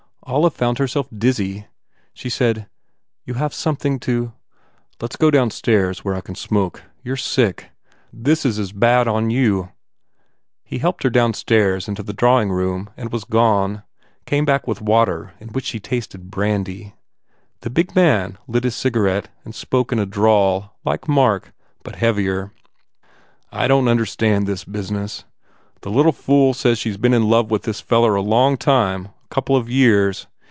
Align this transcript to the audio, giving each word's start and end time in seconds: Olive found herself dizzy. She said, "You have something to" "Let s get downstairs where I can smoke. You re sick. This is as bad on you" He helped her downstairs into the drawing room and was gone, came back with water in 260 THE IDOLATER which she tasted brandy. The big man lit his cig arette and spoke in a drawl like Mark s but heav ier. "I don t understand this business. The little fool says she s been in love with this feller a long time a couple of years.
Olive 0.23 0.53
found 0.53 0.77
herself 0.77 1.07
dizzy. 1.13 1.65
She 2.13 2.29
said, 2.29 2.69
"You 3.25 3.33
have 3.33 3.53
something 3.55 3.99
to" 4.01 4.31
"Let 5.01 5.11
s 5.13 5.17
get 5.17 5.31
downstairs 5.31 6.05
where 6.05 6.13
I 6.15 6.21
can 6.21 6.35
smoke. 6.35 6.83
You 7.03 7.13
re 7.13 7.17
sick. 7.17 7.71
This 8.13 8.45
is 8.45 8.57
as 8.59 8.71
bad 8.71 9.07
on 9.09 9.29
you" 9.31 9.71
He 10.63 10.77
helped 10.77 11.01
her 11.03 11.09
downstairs 11.09 11.87
into 11.89 12.03
the 12.03 12.13
drawing 12.13 12.49
room 12.51 12.91
and 12.95 13.11
was 13.11 13.25
gone, 13.25 13.81
came 14.27 14.45
back 14.45 14.67
with 14.67 14.79
water 14.79 15.33
in 15.39 15.49
260 15.49 15.49
THE 15.49 15.49
IDOLATER 15.51 15.55
which 15.55 15.65
she 15.65 15.79
tasted 15.79 16.31
brandy. 16.31 16.93
The 17.61 17.71
big 17.71 17.93
man 17.95 18.37
lit 18.47 18.63
his 18.63 18.75
cig 18.75 18.93
arette 18.93 19.25
and 19.43 19.53
spoke 19.55 19.91
in 19.91 19.99
a 19.99 20.05
drawl 20.05 20.77
like 20.85 21.09
Mark 21.09 21.47
s 21.47 21.51
but 21.83 21.95
heav 21.95 22.17
ier. 22.19 22.53
"I 23.51 23.67
don 23.67 23.85
t 23.85 23.91
understand 23.91 24.45
this 24.47 24.63
business. 24.65 25.25
The 25.81 25.91
little 25.91 26.13
fool 26.13 26.53
says 26.53 26.77
she 26.77 26.91
s 26.91 26.97
been 26.97 27.13
in 27.13 27.27
love 27.27 27.49
with 27.51 27.63
this 27.63 27.81
feller 27.81 28.15
a 28.15 28.21
long 28.21 28.55
time 28.55 29.09
a 29.25 29.33
couple 29.33 29.55
of 29.55 29.69
years. 29.69 30.27